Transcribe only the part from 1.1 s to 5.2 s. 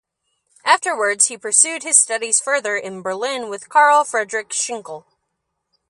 he pursued his studies further in Berlin with Karl Friedrich Schinkel.